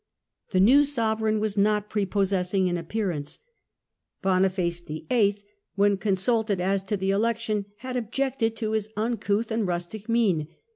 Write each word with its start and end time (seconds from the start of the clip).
The 0.49 0.59
new 0.59 0.83
Sovereign 0.83 1.39
was 1.39 1.59
not 1.59 1.87
prepossessing 1.87 2.65
in 2.67 2.75
appear 2.75 3.11
ance. 3.11 3.39
Boniface 4.23 4.81
VIII., 4.81 5.35
when 5.75 5.97
consulted 5.97 6.59
as 6.59 6.81
to 6.85 6.97
the 6.97 7.11
election, 7.11 7.65
had 7.81 7.95
objected 7.95 8.55
to 8.55 8.71
his 8.71 8.89
uncouth 8.97 9.51
and 9.51 9.67
rustic 9.67 10.09
mien. 10.09 10.47